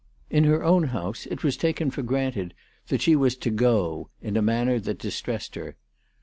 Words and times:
In 0.31 0.45
her 0.45 0.63
own 0.63 0.85
house 0.85 1.27
it 1.27 1.43
was 1.43 1.55
taken 1.55 1.91
for 1.91 2.01
granted 2.01 2.55
that 2.87 3.03
she 3.03 3.15
was 3.15 3.35
to" 3.35 3.51
go," 3.67 4.09
in 4.19 4.35
a 4.35 4.41
manner 4.41 4.79
that 4.79 4.97
distressed 4.97 5.53
her. 5.53 5.75